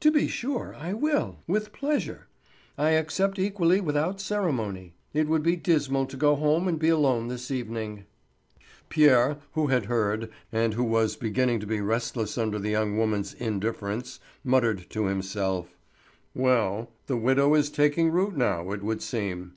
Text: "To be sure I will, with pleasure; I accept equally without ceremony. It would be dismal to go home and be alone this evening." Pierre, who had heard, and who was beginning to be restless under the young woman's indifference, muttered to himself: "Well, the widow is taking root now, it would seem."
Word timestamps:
"To 0.00 0.10
be 0.10 0.28
sure 0.28 0.74
I 0.78 0.94
will, 0.94 1.40
with 1.46 1.74
pleasure; 1.74 2.26
I 2.78 2.92
accept 2.92 3.38
equally 3.38 3.82
without 3.82 4.18
ceremony. 4.18 4.94
It 5.12 5.28
would 5.28 5.42
be 5.42 5.56
dismal 5.56 6.06
to 6.06 6.16
go 6.16 6.36
home 6.36 6.66
and 6.68 6.78
be 6.78 6.88
alone 6.88 7.28
this 7.28 7.50
evening." 7.50 8.06
Pierre, 8.88 9.36
who 9.52 9.66
had 9.66 9.84
heard, 9.84 10.30
and 10.50 10.72
who 10.72 10.84
was 10.84 11.16
beginning 11.16 11.60
to 11.60 11.66
be 11.66 11.82
restless 11.82 12.38
under 12.38 12.58
the 12.58 12.70
young 12.70 12.96
woman's 12.96 13.34
indifference, 13.34 14.20
muttered 14.42 14.88
to 14.88 15.04
himself: 15.04 15.76
"Well, 16.34 16.88
the 17.06 17.18
widow 17.18 17.52
is 17.54 17.68
taking 17.68 18.10
root 18.10 18.38
now, 18.38 18.70
it 18.72 18.82
would 18.82 19.02
seem." 19.02 19.52